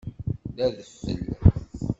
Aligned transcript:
D 0.55 0.57
adfel. 0.65 1.23